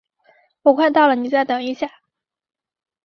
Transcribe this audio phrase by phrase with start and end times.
[0.63, 1.91] 我快到了，你再等一下。